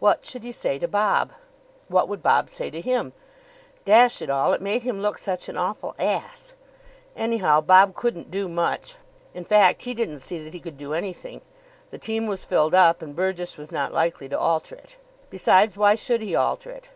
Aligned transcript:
What 0.00 0.22
should 0.26 0.42
he 0.42 0.52
say 0.52 0.78
to 0.80 0.86
Bob? 0.86 1.32
What 1.88 2.06
would 2.06 2.22
Bob 2.22 2.50
say 2.50 2.68
to 2.68 2.82
him? 2.82 3.14
Dash 3.86 4.20
it 4.20 4.28
all, 4.28 4.52
it 4.52 4.60
made 4.60 4.82
him 4.82 5.00
look 5.00 5.16
such 5.16 5.48
an 5.48 5.56
awful 5.56 5.94
ass! 5.98 6.52
Anyhow, 7.16 7.62
Bob 7.62 7.94
couldn't 7.94 8.30
do 8.30 8.48
much. 8.48 8.96
In 9.32 9.46
fact 9.46 9.80
he 9.84 9.94
didn't 9.94 10.18
see 10.18 10.44
that 10.44 10.52
he 10.52 10.60
could 10.60 10.76
do 10.76 10.92
anything. 10.92 11.40
The 11.90 11.96
team 11.96 12.26
was 12.26 12.44
filled 12.44 12.74
up, 12.74 13.00
and 13.00 13.16
Burgess 13.16 13.56
was 13.56 13.72
not 13.72 13.94
likely 13.94 14.28
to 14.28 14.38
alter 14.38 14.74
it. 14.74 14.98
Besides, 15.30 15.78
why 15.78 15.94
should 15.94 16.20
he 16.20 16.34
alter 16.36 16.68
it? 16.68 16.90